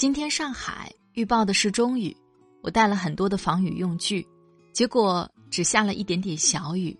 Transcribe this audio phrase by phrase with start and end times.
[0.00, 2.16] 今天上海预报的是中雨，
[2.62, 4.26] 我带了很多的防雨用具，
[4.72, 6.98] 结果只下了一点点小雨。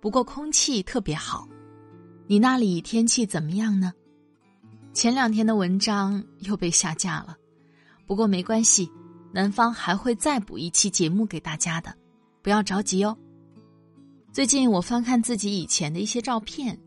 [0.00, 1.48] 不过空气特别好，
[2.28, 3.92] 你那里天气怎么样呢？
[4.92, 7.36] 前两天的文章又被下架了，
[8.06, 8.88] 不过没关系，
[9.32, 11.92] 南方还会再补一期节目给大家的，
[12.40, 13.18] 不要着急哦。
[14.32, 16.78] 最近我翻看自己以前的一些照片，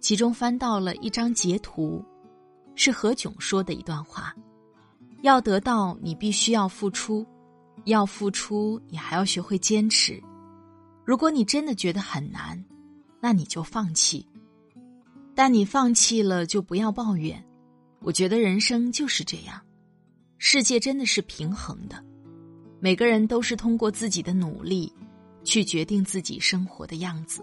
[0.00, 2.04] 其中翻到了一张截图，
[2.74, 4.34] 是何炅说的一段话。
[5.24, 7.24] 要得到，你必须要付出；
[7.86, 10.22] 要付出，你还要学会坚持。
[11.02, 12.62] 如果你真的觉得很难，
[13.22, 14.28] 那你就放弃。
[15.34, 17.42] 但你放弃了，就不要抱怨。
[18.00, 19.58] 我觉得人生就是这样，
[20.36, 22.04] 世界真的是平衡的。
[22.78, 24.92] 每个人都是通过自己的努力，
[25.42, 27.42] 去决定自己生活的样子。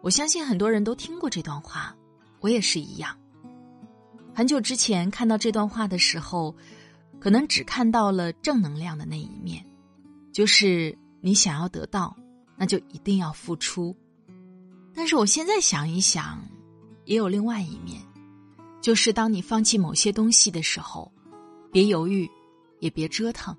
[0.00, 1.94] 我相信很多人都听过这段话，
[2.40, 3.14] 我也是一样。
[4.34, 6.54] 很久之前看到这段话的时候，
[7.18, 9.64] 可能只看到了正能量的那一面，
[10.32, 12.16] 就是你想要得到，
[12.56, 13.94] 那就一定要付出。
[14.94, 16.40] 但是我现在想一想，
[17.04, 18.00] 也有另外一面，
[18.80, 21.12] 就是当你放弃某些东西的时候，
[21.70, 22.28] 别犹豫，
[22.78, 23.54] 也别折腾，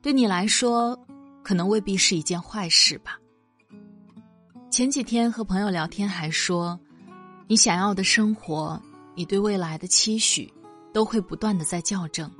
[0.00, 0.98] 对你来说，
[1.42, 3.18] 可能未必是一件坏事吧。
[4.70, 6.78] 前几天和朋友聊天还说，
[7.46, 8.80] 你想要的生活。
[9.14, 10.52] 你对未来的期许，
[10.92, 12.30] 都会不断的在校正。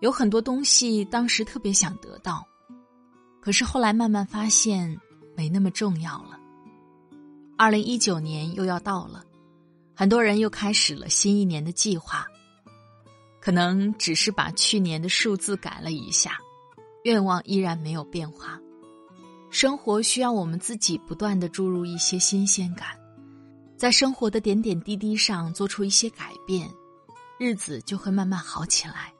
[0.00, 2.46] 有很多东西当时特别想得到，
[3.40, 4.98] 可是后来慢慢发现
[5.36, 6.38] 没那么重要了。
[7.58, 9.22] 二零一九年又要到了，
[9.94, 12.26] 很多人又开始了新一年的计划，
[13.40, 16.38] 可能只是把去年的数字改了一下，
[17.04, 18.58] 愿望依然没有变化。
[19.50, 22.99] 生活需要我们自己不断的注入一些新鲜感。
[23.80, 26.68] 在生活的点点滴滴上做出一些改变，
[27.38, 29.10] 日子就会慢慢好起来。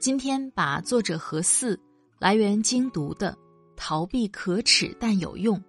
[0.00, 1.78] 今天把作者何四、
[2.18, 3.36] 来源精读的
[3.76, 5.62] “逃避可耻但有用”，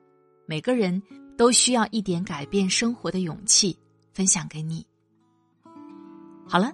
[0.48, 1.04] 每个人
[1.38, 3.78] 都需要一点改变生活的勇气，
[4.14, 4.88] 分享给你。
[6.48, 6.72] 好了，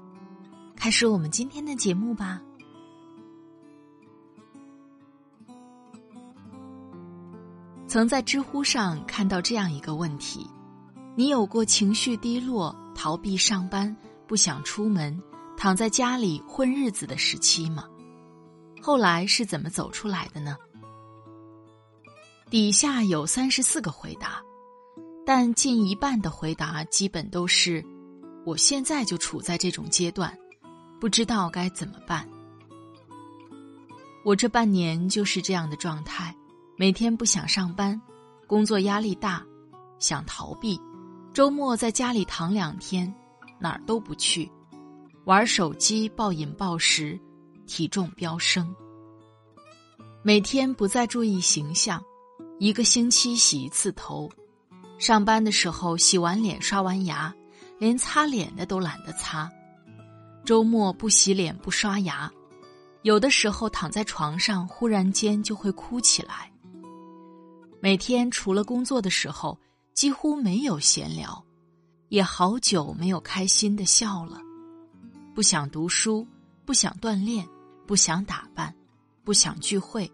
[0.75, 2.40] 开始我们今天的节目吧。
[7.88, 10.47] 曾在知乎上看到这样一个问题。
[11.19, 13.94] 你有过情绪低落、逃避上班、
[14.25, 15.22] 不想出门、
[15.57, 17.84] 躺在家里混日子的时期吗？
[18.81, 20.56] 后来是怎么走出来的呢？
[22.50, 24.41] 底下有三十四个回答，
[25.25, 27.84] 但近一半的回答基本都是
[28.47, 30.34] ：“我现在就处在这种阶段，
[31.01, 32.25] 不知道该怎么办。”
[34.24, 36.34] 我这半年就是这样的状态，
[36.78, 38.01] 每天不想上班，
[38.47, 39.46] 工作压力大，
[40.00, 40.80] 想逃避。
[41.39, 43.16] 周末在家里躺两天，
[43.59, 44.51] 哪儿都不去，
[45.23, 47.17] 玩手机、暴饮暴食，
[47.66, 48.75] 体重飙升。
[50.22, 52.03] 每天不再注意形象，
[52.57, 54.29] 一个星期洗一次头，
[54.97, 57.33] 上班的时候洗完脸、刷完牙，
[57.77, 59.50] 连擦脸的都懒得擦。
[60.44, 62.30] 周末不洗脸、不刷牙，
[63.03, 66.51] 有的时候躺在床上，忽然间就会哭起来。
[67.80, 69.57] 每天除了工作的时候。
[70.00, 71.44] 几乎没有闲聊，
[72.07, 74.40] 也好久没有开心的笑了。
[75.36, 76.25] 不想读书，
[76.63, 77.46] 不想锻炼，
[77.86, 78.74] 不想打扮，
[79.25, 80.10] 不想聚会，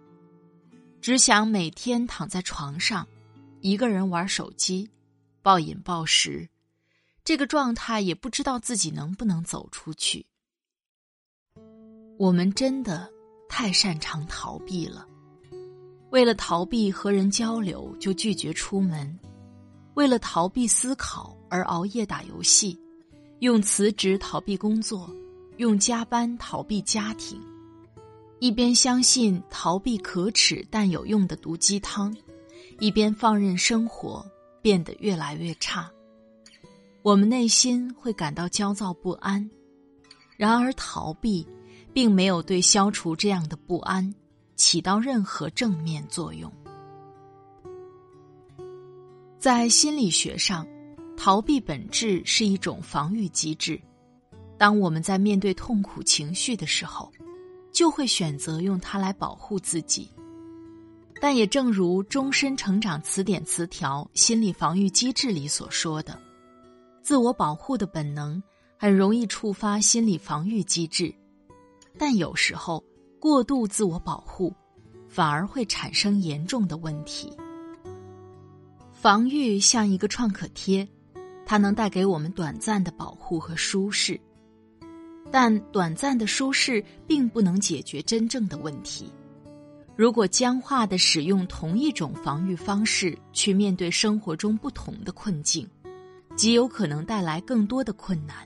[1.01, 3.07] 只想每天躺在床上，
[3.61, 4.89] 一个人玩手机，
[5.43, 6.49] 暴饮暴食。
[7.23, 10.25] 这个状态也不知道自己能不能走出去。
[12.17, 13.07] 我们真的
[13.47, 15.07] 太擅长逃避了，
[16.09, 19.19] 为了逃避和人交流，就拒绝出门。
[19.95, 22.77] 为了逃避思考而熬夜打游戏，
[23.39, 25.09] 用辞职逃避工作，
[25.57, 27.41] 用加班逃避家庭，
[28.39, 32.15] 一边相信逃避可耻但有用的毒鸡汤，
[32.79, 34.25] 一边放任生活
[34.61, 35.89] 变得越来越差。
[37.01, 39.49] 我们内心会感到焦躁不安，
[40.35, 41.47] 然而逃避
[41.93, 44.13] 并没有对消除这样的不安
[44.57, 46.51] 起到任何正面作用。
[49.45, 50.65] 在心理学上，
[51.15, 53.79] 逃避本质是一种防御机制。
[54.57, 57.11] 当我们在面对痛苦情绪的时候，
[57.71, 60.09] 就会选择用它来保护自己。
[61.21, 66.19] 但也正如《终身成长词典》词条“心理防御机制”里所说的。
[67.03, 68.41] 自我保护的本能
[68.79, 71.13] 很容易触发心理防御机制，
[71.99, 72.83] 但有时候
[73.19, 74.51] 过度自我保护
[75.07, 77.31] 反而会产生严重的问题。
[79.05, 80.87] 防御像一个创可贴，
[81.45, 84.19] 它能带给我们短暂的保护和舒适，
[85.29, 89.13] 但短暂的舒适并不能解决真正的问题。
[89.95, 95.69] 如果僵化的使用同一种防御方式去面对生活中不同的困境。
[96.35, 98.37] 极有可能带来更多的困难。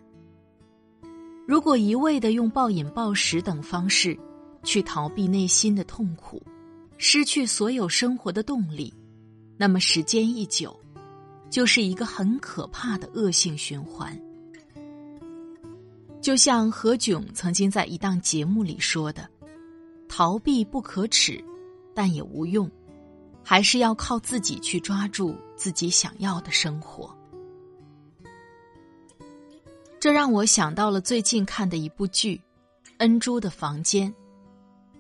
[1.48, 4.20] 如果一味的用暴饮暴食等方式
[4.66, 6.44] 去逃避内心的痛苦，
[6.98, 8.94] 失去所有生活的动力，
[9.62, 10.80] 那么时间一久，
[11.50, 14.18] 就是一个很可怕的恶性循环。
[16.22, 19.30] 就像何炅曾经在一档节目里说的
[20.08, 21.44] ：“逃避不可耻，
[21.94, 22.72] 但也无用，
[23.44, 27.14] 还是要靠自己去抓住自己想要的生活。”
[30.00, 32.38] 这让我想到了最近看的一部剧
[33.00, 34.10] 《恩珠的房间》。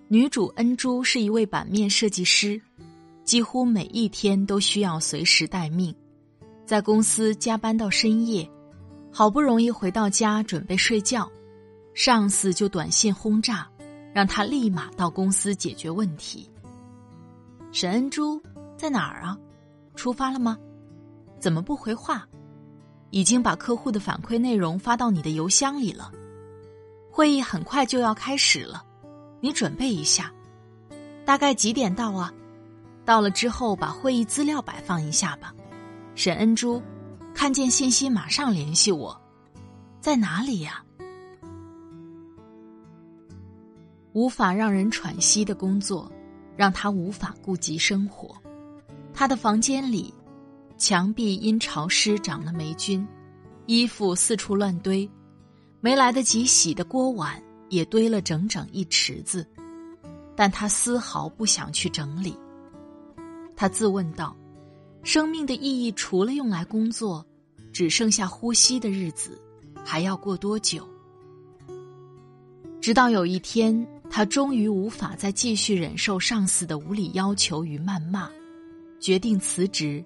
[0.09, 2.61] 女主恩珠是一位版面设计师，
[3.29, 5.95] 几乎每一天都需要随时待命，
[6.65, 8.49] 在公司加班到深夜，
[9.11, 11.31] 好不容易回到家准备睡觉，
[11.93, 13.69] 上司就短信轰炸，
[14.15, 16.49] 让他立马到公司解决问题。
[17.71, 18.41] 沈恩珠
[18.75, 19.37] 在哪儿啊？
[19.93, 20.57] 出发了吗？
[21.39, 22.27] 怎么不回话？
[23.11, 26.11] 已经把客户的反馈内容发到你的邮箱里了，
[27.11, 28.83] 会议很快就要开始了，
[29.39, 30.33] 你准备一下，
[31.23, 32.33] 大概几点到啊？
[33.09, 35.51] 到了之后把会议资料摆放一下吧。
[36.13, 36.79] 沈恩珠，
[37.33, 39.19] 看见信息马上联系我，
[39.99, 40.83] 在哪里呀？
[44.13, 46.07] 无法让人喘息的工作，
[46.55, 48.35] 让他无法顾及生活。
[49.11, 50.13] 他的房间里。
[50.77, 53.05] 墙壁因潮湿长了霉菌，
[53.65, 55.09] 衣服四处乱堆，
[55.81, 59.43] 没来得及洗的锅碗也堆了整整一池子，
[60.35, 62.37] 但他丝毫不想去整理。
[63.59, 64.33] 他自问道
[65.03, 67.25] ：“生命的意义除了用来工作，
[67.73, 69.37] 只剩下呼吸的日子，
[69.83, 70.87] 还要过多久？”
[72.79, 78.29] 直到有一天，他终于无法再继续忍受上司的无理要求与谩骂，
[78.97, 80.01] 决定辞职。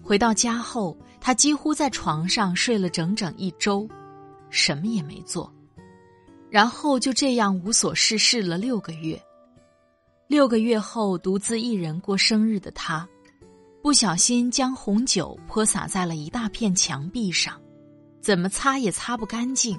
[0.00, 3.88] 回到家后，他几乎在床上睡了整整一周，
[4.50, 5.52] 什么也没做，
[6.48, 9.20] 然后就这样无所事事了六个月。
[10.28, 13.08] 六个月后，独自一人过生日的他，
[13.80, 17.60] 不小心将红酒泼洒在了一大片墙壁上，
[18.20, 19.78] 怎么擦也擦不干净。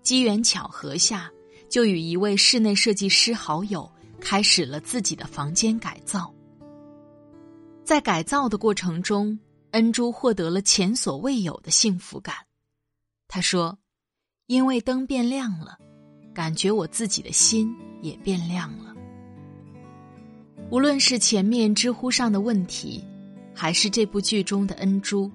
[0.00, 1.28] 机缘巧合下，
[1.68, 6.32] 就与一位室内设计师好友开始了自己的房间改造。
[7.84, 9.36] 在改造的过程中，
[9.72, 12.36] 恩珠获得了前所未有的幸福感。
[13.26, 13.76] 他说
[14.46, 15.76] ：“因为灯变亮了，
[16.32, 18.87] 感觉我自己的心也变亮了。”
[20.70, 23.02] 无论是前面知乎上的问题，
[23.54, 25.30] 还是这部剧中的恩珠，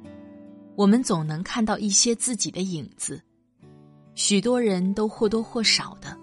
[0.75, 3.19] 我们总能看到一些自己的影子。
[4.13, 6.15] 许多人都或多或少的，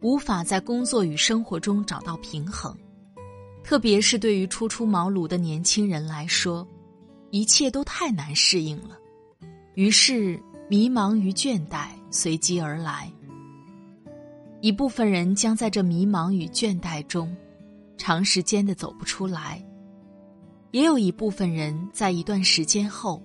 [0.00, 2.74] 无法在工作与生活中找到平衡。
[3.62, 6.66] 特别是对于初出茅庐的年轻人来说，
[7.30, 8.96] 一切都太难适应了，
[9.74, 10.40] 于是
[10.70, 13.12] 迷茫与倦怠随即而来。
[14.62, 17.36] 一部分人将在这迷茫与倦怠中，
[18.08, 19.62] 长时间的走不出来；
[20.70, 23.22] 也有一部分人在一段时间后，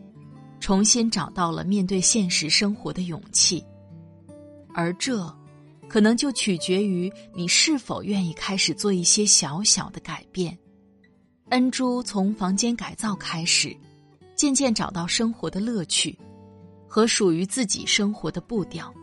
[0.59, 3.63] 重新找到了面对现实生活的勇气，
[4.73, 5.33] 而这。
[5.87, 10.57] 可能就取决于你是否愿意开始做一些小小的改变。
[11.51, 13.73] 恩珠从房间改造开始，
[14.35, 16.17] 渐渐找到生活的乐趣
[16.89, 18.93] 和属于自己生活的步调。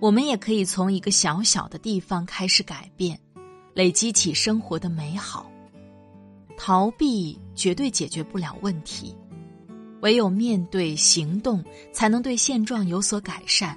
[0.00, 3.16] 我们也可以从一个小小的地方开始改变，
[3.80, 5.50] 累积起生活的美好。
[6.54, 9.16] 逃避绝对解决不了问题，
[10.02, 13.74] 唯有面对行动，才能对现状有所改善。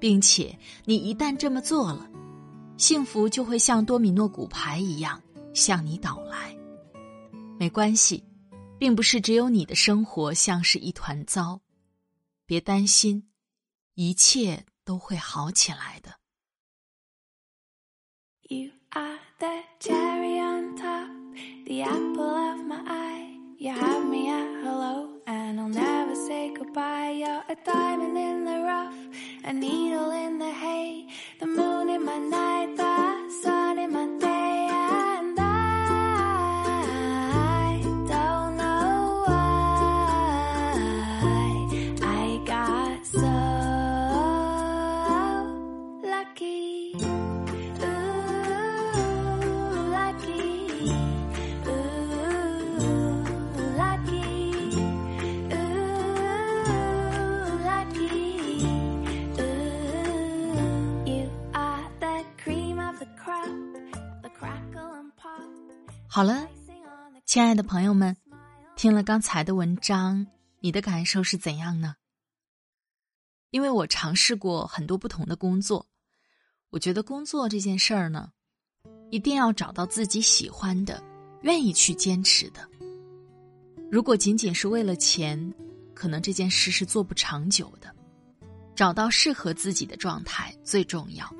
[0.00, 2.10] 并且你一旦这么做了，
[2.78, 5.22] 幸福就会像多米诺骨牌一样
[5.54, 6.52] 向你倒来。
[7.60, 8.24] 没关系，
[8.76, 11.60] 并不是只有你的生活像是一团糟，
[12.44, 13.28] 别担心，
[13.94, 16.10] 一切都会好起来的。
[18.48, 21.10] You are the cherry on top,
[21.66, 23.36] the apple of my eye.
[23.58, 27.10] You have me at hello, and I'll never say goodbye.
[27.10, 28.96] You're a diamond in the rough,
[29.44, 31.08] a needle in the hay,
[31.40, 32.74] the moon in my night,
[66.16, 66.48] 好了，
[67.26, 68.16] 亲爱的朋友们，
[68.74, 70.26] 听了刚才的文章，
[70.60, 71.94] 你的感受是怎样呢？
[73.50, 75.86] 因为我尝试过很多不同的工作，
[76.70, 78.30] 我觉得工作这件事儿呢，
[79.10, 81.04] 一定要找到自己喜欢的、
[81.42, 82.66] 愿意去坚持的。
[83.90, 85.52] 如果仅仅是为了钱，
[85.92, 87.94] 可能这件事是做不长久的。
[88.74, 91.30] 找到适合自己的状态最重要。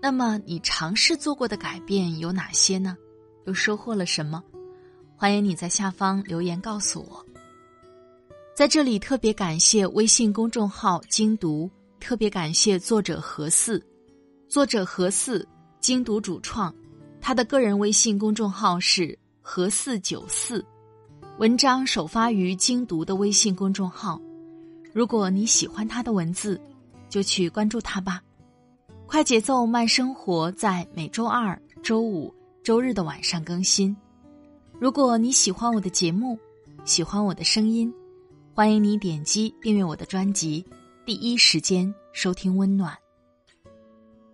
[0.00, 2.96] 那么，你尝试做过的改变有哪些呢？
[3.46, 4.42] 又收获了什么？
[5.16, 7.24] 欢迎你在下方留言告诉我。
[8.54, 13.84] 在这里特别感谢微信公众号“精读”，特别感谢作者何四，
[14.48, 15.46] 作者何四，
[15.80, 16.74] 精读主创，
[17.20, 20.64] 他的个人微信公众号是何四九四，
[21.38, 24.20] 文章首发于精读的微信公众号。
[24.92, 26.60] 如果你喜欢他的文字，
[27.08, 28.22] 就去关注他吧。
[29.06, 32.32] 快节奏慢生活在每周二、周五、
[32.64, 33.94] 周日的晚上更新。
[34.80, 36.38] 如果你喜欢我的节目，
[36.86, 37.92] 喜欢我的声音，
[38.54, 40.64] 欢迎你点击订阅我的专辑，
[41.04, 42.96] 第一时间收听温暖。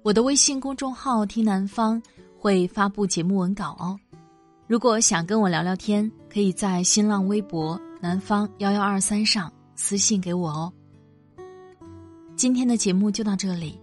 [0.02, 2.00] 我的微信公众号“听南方”
[2.38, 3.99] 会发布节目文稿哦。
[4.68, 10.72] 如果想跟我聊聊天，可以在新浪微博“南方幺幺二三”上私信给我哦。
[12.37, 13.76] 今天的节目就到这里，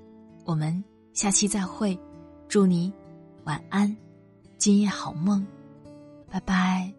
[0.46, 2.00] 我们下期再会。
[2.48, 2.94] 祝你
[3.44, 3.94] 晚安，
[4.58, 5.46] 今夜好梦，
[6.30, 6.97] 拜拜。